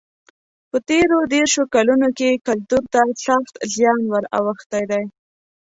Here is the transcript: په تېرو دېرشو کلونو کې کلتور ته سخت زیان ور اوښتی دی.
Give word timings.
په 0.69 0.77
تېرو 0.89 1.17
دېرشو 1.33 1.63
کلونو 1.75 2.07
کې 2.17 2.41
کلتور 2.47 2.83
ته 2.93 3.01
سخت 3.25 3.53
زیان 3.73 3.99
ور 4.11 4.23
اوښتی 4.37 4.83
دی. 4.91 5.03